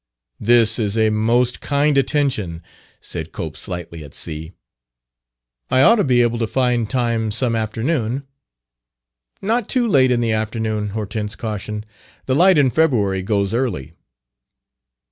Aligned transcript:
"This 0.39 0.79
is 0.79 0.97
a 0.97 1.11
most 1.11 1.61
kind 1.61 1.95
attention," 1.95 2.63
said 3.01 3.31
Cope, 3.31 3.55
slightly 3.55 4.03
at 4.03 4.15
sea. 4.15 4.51
"I 5.69 5.83
ought 5.83 5.97
to 5.97 6.03
be 6.03 6.23
able 6.23 6.39
to 6.39 6.47
find 6.47 6.89
time 6.89 7.29
some 7.29 7.55
afternoon...." 7.55 8.23
"Not 9.43 9.69
too 9.69 9.87
late 9.87 10.09
in 10.09 10.19
the 10.19 10.31
afternoon," 10.31 10.89
Hortense 10.97 11.35
cautioned. 11.35 11.85
"The 12.25 12.33
light 12.33 12.57
in 12.57 12.71
February 12.71 13.21
goes 13.21 13.53
early." 13.53 13.93